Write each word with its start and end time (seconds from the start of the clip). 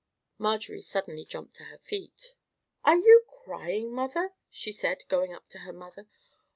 Marjorie 0.39 0.81
suddenly 0.81 1.23
jumped 1.23 1.55
to 1.57 1.65
her 1.65 1.77
feet. 1.77 2.33
"Are 2.83 2.95
you 2.97 3.23
crying, 3.43 3.93
mother?" 3.93 4.31
she 4.49 4.71
said, 4.71 5.03
going 5.09 5.31
up 5.31 5.47
to 5.49 5.59
her 5.59 5.73
mother. 5.73 6.07